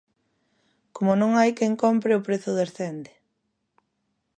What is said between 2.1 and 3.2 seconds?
o prezo descende.